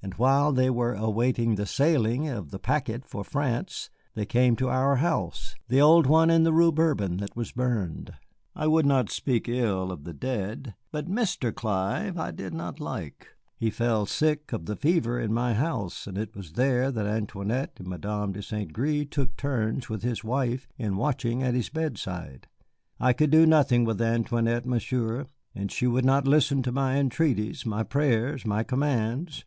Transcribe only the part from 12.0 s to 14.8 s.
I did not like. He fell sick of the